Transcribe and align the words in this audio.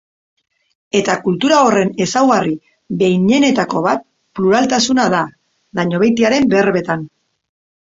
Eta 0.99 1.17
kultura 1.25 1.59
horren 1.65 1.91
ezaugarri 2.05 2.55
behinenetako 3.03 3.83
bat 3.89 4.03
pluraltasuna 4.41 5.07
da, 5.17 5.23
Dañobeitiaren 5.83 6.51
berbetan. 6.57 7.09